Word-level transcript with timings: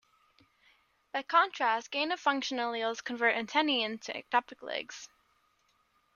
By 1.13 1.21
contrast 1.21 1.91
gain-of-function 1.91 2.57
alleles 2.57 3.03
convert 3.03 3.35
antennae 3.35 3.83
into 3.83 4.11
ectopic 4.11 4.63
legs. 4.63 5.07